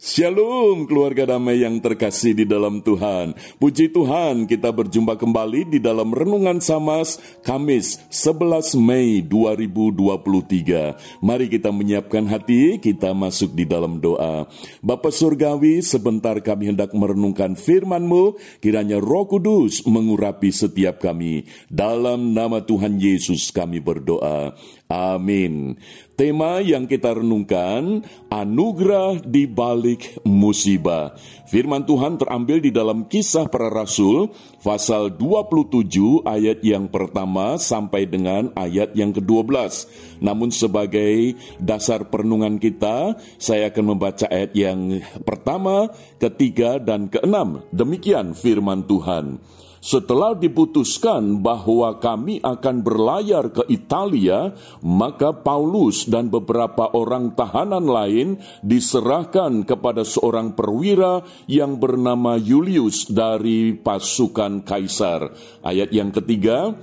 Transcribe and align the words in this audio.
Shalom 0.00 0.88
keluarga 0.88 1.36
damai 1.36 1.60
yang 1.60 1.76
terkasih 1.76 2.32
di 2.32 2.48
dalam 2.48 2.80
Tuhan. 2.80 3.36
Puji 3.60 3.92
Tuhan 3.92 4.48
kita 4.48 4.72
berjumpa 4.72 5.20
kembali 5.20 5.68
di 5.68 5.76
dalam 5.76 6.08
Renungan 6.08 6.56
Samas 6.56 7.20
Kamis 7.44 8.00
11 8.08 8.80
Mei 8.80 9.20
2023. 9.20 11.20
Mari 11.20 11.52
kita 11.52 11.68
menyiapkan 11.68 12.24
hati, 12.32 12.80
kita 12.80 13.12
masuk 13.12 13.52
di 13.52 13.68
dalam 13.68 14.00
doa. 14.00 14.48
Bapa 14.80 15.12
Surgawi, 15.12 15.84
sebentar 15.84 16.40
kami 16.40 16.72
hendak 16.72 16.96
merenungkan 16.96 17.52
firman-Mu, 17.52 18.40
kiranya 18.64 18.96
roh 18.96 19.28
kudus 19.28 19.84
mengurapi 19.84 20.48
setiap 20.48 20.96
kami. 20.96 21.44
Dalam 21.68 22.32
nama 22.32 22.64
Tuhan 22.64 22.96
Yesus 22.96 23.52
kami 23.52 23.84
berdoa. 23.84 24.56
Amin. 24.90 25.78
Tema 26.18 26.58
yang 26.58 26.90
kita 26.90 27.14
renungkan, 27.14 28.02
anugerah 28.26 29.22
di 29.22 29.46
balik 29.46 30.18
musibah. 30.26 31.14
Firman 31.46 31.86
Tuhan 31.86 32.18
terambil 32.18 32.58
di 32.58 32.74
dalam 32.74 33.06
kisah 33.06 33.46
para 33.46 33.70
rasul, 33.70 34.34
pasal 34.66 35.14
27 35.14 36.26
ayat 36.26 36.58
yang 36.66 36.90
pertama 36.90 37.54
sampai 37.54 38.10
dengan 38.10 38.50
ayat 38.58 38.90
yang 38.98 39.14
ke-12. 39.14 39.86
Namun 40.18 40.50
sebagai 40.50 41.38
dasar 41.62 42.10
perenungan 42.10 42.58
kita, 42.58 43.14
saya 43.38 43.70
akan 43.70 43.94
membaca 43.94 44.26
ayat 44.26 44.52
yang 44.58 44.98
pertama, 45.22 45.86
ketiga, 46.18 46.82
dan 46.82 47.06
keenam. 47.06 47.62
Demikian 47.70 48.34
firman 48.34 48.84
Tuhan. 48.90 49.38
Setelah 49.80 50.36
diputuskan 50.36 51.40
bahwa 51.40 51.96
kami 51.96 52.36
akan 52.44 52.84
berlayar 52.84 53.48
ke 53.48 53.64
Italia, 53.72 54.52
maka 54.84 55.32
Paulus 55.32 56.04
dan 56.04 56.28
beberapa 56.28 56.92
orang 56.92 57.32
tahanan 57.32 57.88
lain 57.88 58.36
diserahkan 58.60 59.64
kepada 59.64 60.04
seorang 60.04 60.52
perwira 60.52 61.24
yang 61.48 61.80
bernama 61.80 62.36
Julius 62.36 63.08
dari 63.08 63.72
pasukan 63.72 64.68
kaisar. 64.68 65.32
Ayat 65.64 65.96
yang 65.96 66.12
ketiga, 66.12 66.76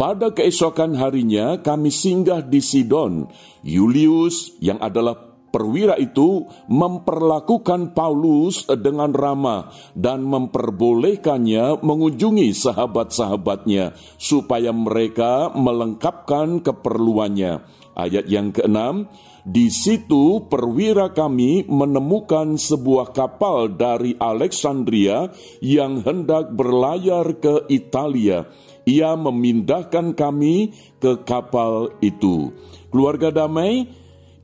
pada 0.00 0.32
keesokan 0.32 0.96
harinya 0.96 1.60
kami 1.60 1.92
singgah 1.92 2.40
di 2.40 2.64
Sidon. 2.64 3.28
Julius 3.60 4.56
yang 4.64 4.80
adalah 4.80 5.27
perwira 5.48 5.96
itu 5.96 6.46
memperlakukan 6.68 7.96
Paulus 7.96 8.64
dengan 8.68 9.12
ramah 9.12 9.72
dan 9.96 10.24
memperbolehkannya 10.24 11.80
mengunjungi 11.80 12.52
sahabat-sahabatnya 12.54 13.96
supaya 14.16 14.70
mereka 14.70 15.52
melengkapkan 15.52 16.60
keperluannya. 16.60 17.64
Ayat 17.98 18.30
yang 18.30 18.54
keenam, 18.54 19.10
di 19.48 19.72
situ 19.72 20.44
perwira 20.46 21.10
kami 21.16 21.64
menemukan 21.66 22.60
sebuah 22.60 23.16
kapal 23.16 23.74
dari 23.74 24.12
Alexandria 24.14 25.32
yang 25.64 26.04
hendak 26.04 26.52
berlayar 26.52 27.32
ke 27.40 27.64
Italia. 27.72 28.44
Ia 28.84 29.16
memindahkan 29.16 30.12
kami 30.12 30.76
ke 31.00 31.24
kapal 31.24 31.96
itu. 32.04 32.52
Keluarga 32.92 33.32
damai, 33.32 33.88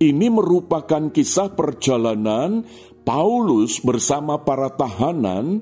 ini 0.01 0.27
merupakan 0.31 1.11
kisah 1.11 1.55
perjalanan 1.55 2.67
Paulus 3.05 3.79
bersama 3.85 4.41
para 4.41 4.73
tahanan 4.73 5.61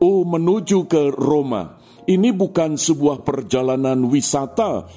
oh 0.00 0.22
menuju 0.24 0.88
ke 0.88 1.12
Roma. 1.14 1.78
Ini 2.08 2.32
bukan 2.32 2.80
sebuah 2.80 3.20
perjalanan 3.20 4.08
wisata, 4.08 4.88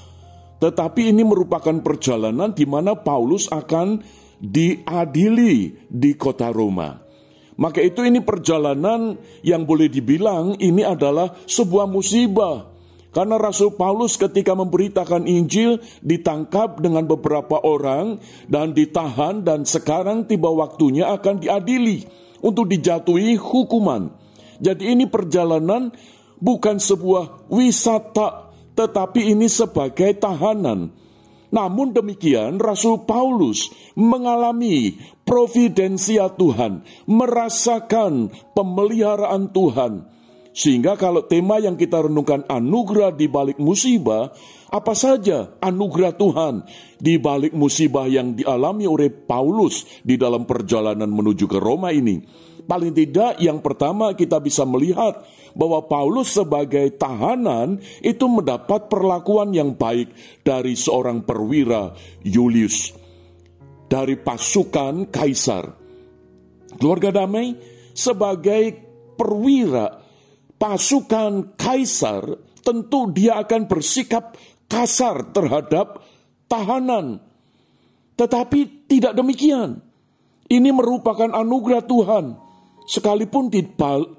tetapi 0.64 1.12
ini 1.12 1.28
merupakan 1.28 1.76
perjalanan 1.84 2.56
di 2.56 2.64
mana 2.64 2.96
Paulus 2.96 3.52
akan 3.52 4.00
diadili 4.40 5.76
di 5.92 6.16
kota 6.16 6.48
Roma. 6.56 6.95
Maka 7.60 7.84
itu 7.84 8.08
ini 8.08 8.23
perjalanan 8.23 9.20
yang 9.44 9.68
boleh 9.68 9.92
dibilang 9.92 10.56
ini 10.56 10.88
adalah 10.88 11.36
sebuah 11.44 11.86
musibah 11.92 12.70
karena 13.12 13.36
Rasul 13.36 13.76
Paulus 13.76 14.16
ketika 14.16 14.56
memberitakan 14.56 15.27
Injil 15.27 15.83
ditangkap 15.99 16.80
dengan 16.80 17.04
beberapa 17.04 17.60
orang 17.60 18.23
dan 18.48 18.72
ditahan 18.72 19.44
dan 19.44 19.67
sekarang 19.67 20.23
tiba 20.32 20.48
waktunya 20.48 21.11
akan 21.11 21.44
diadili 21.44 22.08
untuk 22.39 22.72
dijatuhi 22.72 23.36
hukuman. 23.36 24.16
Jadi 24.64 24.95
ini 24.95 25.11
perjalanan 25.11 25.92
bukan 26.39 26.80
sebuah 26.80 27.52
wisata 27.52 28.48
tetapi 28.80 29.36
ini 29.36 29.52
sebagai 29.52 30.16
tahanan. 30.16 30.95
Namun 31.52 31.92
demikian 31.92 32.64
Rasul 32.64 33.04
Paulus 33.04 33.67
mengalami 33.92 34.95
providensia 35.28 36.32
Tuhan, 36.32 36.80
merasakan 37.11 38.32
pemeliharaan 38.55 39.52
Tuhan 39.52 40.08
sehingga 40.52 41.00
kalau 41.00 41.23
tema 41.23 41.64
yang 41.64 41.80
kita 41.80 42.04
renungkan 42.12 42.44
anugerah 42.44 43.16
di 43.16 43.32
balik 43.32 43.56
musibah, 43.56 44.36
apa 44.72 44.92
saja 44.95 45.56
anugerah 45.64 46.14
Tuhan 46.16 46.56
di 47.00 47.16
balik 47.16 47.56
musibah 47.56 48.08
yang 48.08 48.36
dialami 48.36 48.84
oleh 48.84 49.08
Paulus 49.11 49.88
di 50.04 50.20
dalam 50.20 50.44
perjalanan 50.44 51.08
menuju 51.08 51.48
ke 51.48 51.56
Roma 51.60 51.95
ini. 51.95 52.20
Paling 52.61 52.94
tidak 52.95 53.40
yang 53.40 53.64
pertama 53.64 54.11
kita 54.16 54.40
bisa 54.44 54.67
melihat 54.67 55.23
bahwa 55.56 55.88
Paulus 55.88 56.36
sebagai 56.36 56.95
tahanan 56.95 57.80
itu 58.00 58.28
mendapat 58.28 58.88
perlakuan 58.88 59.52
yang 59.52 59.76
baik 59.76 60.11
dari 60.44 60.76
seorang 60.76 61.23
perwira 61.28 61.92
Julius 62.23 62.95
dari 63.92 64.16
pasukan 64.16 65.11
kaisar. 65.11 65.67
Keluarga 66.80 67.11
damai 67.11 67.52
sebagai 67.92 68.72
perwira 69.20 70.11
pasukan 70.61 71.58
kaisar, 71.58 72.38
tentu 72.61 73.10
dia 73.10 73.42
akan 73.42 73.66
bersikap 73.66 74.38
kasar 74.70 75.33
terhadap 75.33 76.05
tahanan. 76.45 77.17
Tetapi 78.14 78.86
tidak 78.86 79.17
demikian. 79.17 79.82
Ini 80.45 80.70
merupakan 80.70 81.33
anugerah 81.33 81.82
Tuhan. 81.89 82.26
Sekalipun 82.86 83.48
di, 83.49 83.66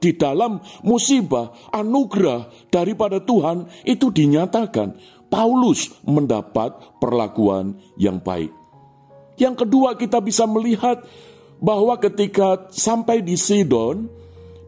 di 0.00 0.10
dalam 0.18 0.58
musibah, 0.82 1.70
anugerah 1.70 2.72
daripada 2.72 3.22
Tuhan 3.22 3.70
itu 3.86 4.10
dinyatakan. 4.10 5.22
Paulus 5.32 5.88
mendapat 6.04 7.00
perlakuan 7.00 7.80
yang 7.96 8.20
baik. 8.20 8.52
Yang 9.40 9.64
kedua 9.64 9.96
kita 9.96 10.20
bisa 10.20 10.44
melihat 10.44 11.00
bahwa 11.56 11.96
ketika 11.96 12.68
sampai 12.68 13.24
di 13.24 13.40
Sidon, 13.40 14.12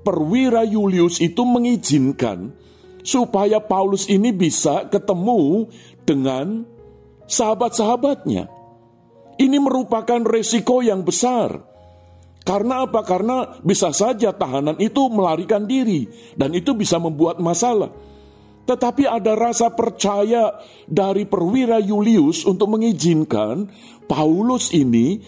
perwira 0.04 0.62
Julius 0.68 1.18
itu 1.18 1.42
mengizinkan 1.48 2.52
supaya 3.00 3.60
Paulus 3.64 4.06
ini 4.06 4.30
bisa 4.30 4.86
ketemu 4.92 5.72
dengan 6.04 6.68
sahabat-sahabatnya. 7.24 8.48
Ini 9.34 9.58
merupakan 9.58 10.20
resiko 10.22 10.84
yang 10.84 11.02
besar. 11.02 11.58
Karena 12.44 12.84
apa? 12.84 13.00
Karena 13.02 13.56
bisa 13.64 13.88
saja 13.90 14.36
tahanan 14.36 14.76
itu 14.76 15.08
melarikan 15.08 15.64
diri 15.64 16.04
dan 16.36 16.52
itu 16.52 16.76
bisa 16.76 17.00
membuat 17.00 17.40
masalah. 17.40 17.88
Tetapi 18.64 19.04
ada 19.04 19.36
rasa 19.36 19.76
percaya 19.76 20.56
dari 20.88 21.28
perwira 21.28 21.84
Julius 21.84 22.48
untuk 22.48 22.72
mengizinkan 22.72 23.68
Paulus 24.08 24.72
ini 24.72 25.20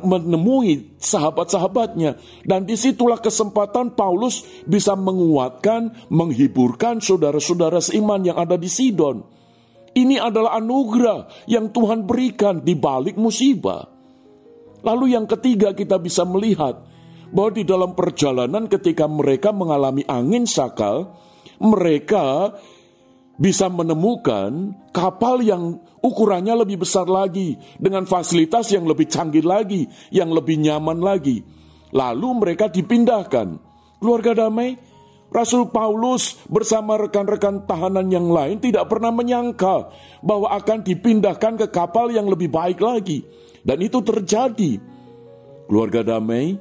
menemui 0.00 0.96
sahabat-sahabatnya. 0.96 2.16
Dan 2.44 2.64
di 2.64 2.76
situlah 2.80 3.20
kesempatan 3.20 3.92
Paulus 3.92 4.44
bisa 4.64 4.96
menguatkan, 4.96 6.08
menghiburkan 6.08 7.04
saudara-saudara 7.04 7.80
seiman 7.84 8.24
yang 8.24 8.40
ada 8.40 8.56
di 8.56 8.72
Sidon. 8.72 9.20
Ini 9.92 10.16
adalah 10.16 10.56
anugerah 10.56 11.44
yang 11.52 11.68
Tuhan 11.68 12.08
berikan 12.08 12.64
di 12.64 12.72
balik 12.72 13.20
musibah. 13.20 13.84
Lalu 14.80 15.12
yang 15.12 15.28
ketiga 15.28 15.76
kita 15.76 16.00
bisa 16.00 16.24
melihat 16.24 16.88
bahwa 17.32 17.50
di 17.52 17.64
dalam 17.68 17.92
perjalanan 17.92 18.64
ketika 18.68 19.04
mereka 19.04 19.52
mengalami 19.52 20.04
angin 20.08 20.48
sakal, 20.48 21.16
mereka 21.62 22.58
bisa 23.38 23.70
menemukan 23.70 24.76
kapal 24.92 25.40
yang 25.40 25.80
ukurannya 26.02 26.66
lebih 26.66 26.82
besar 26.82 27.06
lagi, 27.06 27.56
dengan 27.78 28.04
fasilitas 28.04 28.70
yang 28.74 28.84
lebih 28.84 29.08
canggih 29.08 29.46
lagi, 29.46 29.86
yang 30.10 30.34
lebih 30.34 30.58
nyaman 30.58 30.98
lagi. 31.00 31.40
Lalu 31.94 32.28
mereka 32.42 32.68
dipindahkan. 32.68 33.56
Keluarga 34.02 34.46
damai, 34.46 34.74
Rasul 35.32 35.70
Paulus 35.70 36.36
bersama 36.50 37.00
rekan-rekan 37.00 37.64
tahanan 37.64 38.10
yang 38.12 38.28
lain 38.28 38.60
tidak 38.60 38.90
pernah 38.90 39.14
menyangka 39.14 39.88
bahwa 40.20 40.52
akan 40.52 40.84
dipindahkan 40.84 41.56
ke 41.56 41.66
kapal 41.72 42.12
yang 42.12 42.28
lebih 42.28 42.52
baik 42.52 42.82
lagi. 42.82 43.24
Dan 43.62 43.80
itu 43.80 44.02
terjadi. 44.02 44.76
Keluarga 45.70 46.04
damai, 46.04 46.58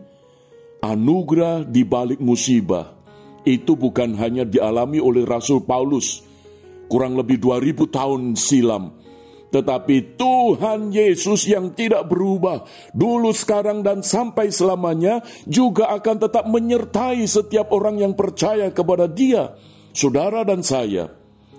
anugerah 0.86 1.68
di 1.68 1.83
balik 1.83 2.21
musibah 2.21 3.00
itu 3.47 3.73
bukan 3.73 4.17
hanya 4.21 4.45
dialami 4.45 5.01
oleh 5.01 5.25
Rasul 5.25 5.65
Paulus 5.65 6.21
kurang 6.91 7.15
lebih 7.15 7.39
2000 7.39 7.88
tahun 7.88 8.21
silam, 8.35 8.91
tetapi 9.51 10.19
Tuhan 10.19 10.91
Yesus 10.91 11.47
yang 11.47 11.71
tidak 11.71 12.07
berubah 12.11 12.67
dulu, 12.91 13.31
sekarang, 13.31 13.79
dan 13.79 14.03
sampai 14.03 14.51
selamanya 14.51 15.23
juga 15.47 15.91
akan 15.95 16.15
tetap 16.27 16.47
menyertai 16.51 17.23
setiap 17.23 17.71
orang 17.71 18.03
yang 18.03 18.13
percaya 18.15 18.71
kepada 18.75 19.07
Dia. 19.07 19.55
Saudara 19.91 20.47
dan 20.47 20.63
saya, 20.63 21.11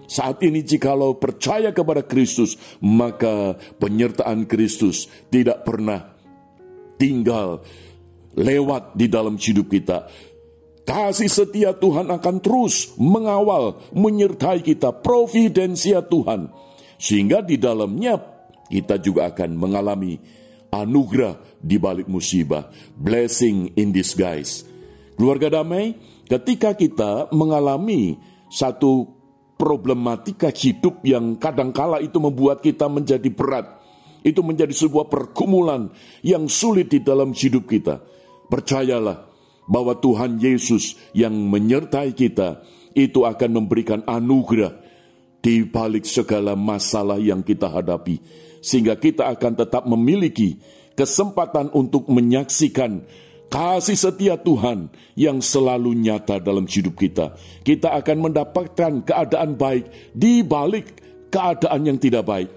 saat 0.09 0.41
ini 0.45 0.65
jikalau 0.65 1.17
percaya 1.17 1.73
kepada 1.73 2.05
Kristus, 2.05 2.57
maka 2.81 3.57
penyertaan 3.81 4.45
Kristus 4.45 5.09
tidak 5.33 5.65
pernah 5.65 6.13
tinggal 6.97 7.61
lewat 8.37 8.97
di 8.97 9.09
dalam 9.09 9.37
hidup 9.37 9.69
kita. 9.69 10.09
Kasih 10.83 11.31
setia 11.31 11.71
Tuhan 11.79 12.11
akan 12.11 12.43
terus 12.43 12.91
mengawal, 12.99 13.79
menyertai 13.95 14.67
kita, 14.67 14.91
providensia 14.91 16.03
Tuhan 16.03 16.51
sehingga 17.03 17.43
di 17.43 17.59
dalamnya 17.59 18.15
kita 18.71 19.03
juga 19.03 19.35
akan 19.35 19.59
mengalami 19.59 20.23
anugerah 20.71 21.59
di 21.59 21.75
balik 21.83 22.07
musibah, 22.07 22.71
blessing 22.95 23.75
in 23.75 23.91
disguise. 23.91 24.63
Keluarga 25.19 25.59
damai, 25.59 25.99
ketika 26.31 26.79
kita 26.79 27.27
mengalami 27.35 28.15
satu 28.47 29.11
problematika 29.59 30.55
hidup 30.55 31.03
yang 31.03 31.35
kadangkala 31.43 31.99
itu 31.99 32.23
membuat 32.23 32.63
kita 32.63 32.87
menjadi 32.87 33.29
berat, 33.35 33.83
itu 34.23 34.39
menjadi 34.41 34.73
sebuah 34.73 35.11
pergumulan 35.11 35.91
yang 36.23 36.47
sulit 36.47 36.87
di 36.87 37.03
dalam 37.03 37.35
hidup 37.35 37.67
kita. 37.67 37.99
Percayalah 38.47 39.32
bahwa 39.73 39.97
Tuhan 39.97 40.37
Yesus 40.37 41.01
yang 41.17 41.33
menyertai 41.33 42.13
kita 42.13 42.61
itu 42.93 43.25
akan 43.25 43.65
memberikan 43.65 44.05
anugerah 44.05 44.77
di 45.41 45.65
balik 45.65 46.05
segala 46.05 46.53
masalah 46.53 47.17
yang 47.17 47.41
kita 47.41 47.73
hadapi, 47.73 48.21
sehingga 48.61 49.01
kita 49.01 49.33
akan 49.33 49.65
tetap 49.65 49.89
memiliki 49.89 50.61
kesempatan 50.93 51.73
untuk 51.73 52.05
menyaksikan 52.13 53.01
kasih 53.49 53.97
setia 53.97 54.37
Tuhan 54.37 54.93
yang 55.17 55.41
selalu 55.41 55.97
nyata 55.97 56.37
dalam 56.37 56.69
hidup 56.69 57.01
kita. 57.01 57.33
Kita 57.65 57.97
akan 57.97 58.29
mendapatkan 58.29 58.93
keadaan 59.09 59.57
baik 59.57 60.13
di 60.13 60.45
balik 60.45 61.01
keadaan 61.33 61.89
yang 61.89 61.97
tidak 61.97 62.29
baik. 62.29 62.53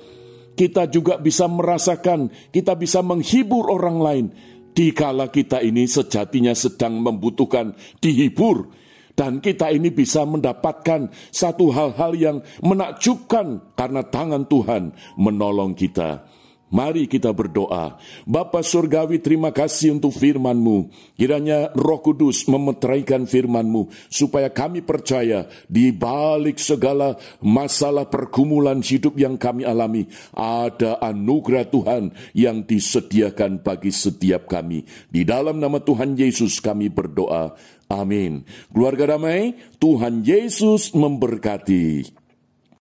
Kita 0.56 0.88
juga 0.88 1.20
bisa 1.20 1.52
merasakan, 1.52 2.32
kita 2.52 2.80
bisa 2.80 3.04
menghibur 3.04 3.68
orang 3.68 3.98
lain 4.00 4.26
dikala 4.76 5.32
kita 5.32 5.64
ini 5.64 5.88
sejatinya 5.88 6.52
sedang 6.52 7.00
membutuhkan 7.00 7.72
dihibur 8.04 8.68
dan 9.16 9.40
kita 9.40 9.72
ini 9.72 9.90
bisa 9.96 10.28
mendapatkan 10.28 11.08
satu 11.32 11.72
hal-hal 11.72 12.12
yang 12.20 12.38
menakjubkan 12.60 13.74
karena 13.74 14.04
tangan 14.04 14.44
Tuhan 14.46 14.92
menolong 15.16 15.72
kita. 15.72 16.28
Mari 16.74 17.06
kita 17.06 17.30
berdoa. 17.30 18.02
Bapa 18.26 18.66
Surgawi 18.66 19.22
terima 19.22 19.54
kasih 19.54 20.02
untuk 20.02 20.18
firman-Mu. 20.18 20.90
Kiranya 21.14 21.70
roh 21.78 22.02
kudus 22.02 22.50
memeteraikan 22.50 23.30
firman-Mu. 23.30 23.94
Supaya 24.10 24.50
kami 24.50 24.82
percaya 24.82 25.46
di 25.70 25.94
balik 25.94 26.58
segala 26.58 27.22
masalah 27.38 28.10
pergumulan 28.10 28.82
hidup 28.82 29.14
yang 29.14 29.38
kami 29.38 29.62
alami. 29.62 30.10
Ada 30.34 30.98
anugerah 31.06 31.70
Tuhan 31.70 32.04
yang 32.34 32.66
disediakan 32.66 33.62
bagi 33.62 33.94
setiap 33.94 34.50
kami. 34.50 34.90
Di 35.14 35.22
dalam 35.22 35.62
nama 35.62 35.78
Tuhan 35.78 36.18
Yesus 36.18 36.58
kami 36.58 36.90
berdoa. 36.90 37.54
Amin. 37.86 38.42
Keluarga 38.74 39.14
damai, 39.14 39.54
Tuhan 39.78 40.26
Yesus 40.26 40.98
memberkati. 40.98 42.25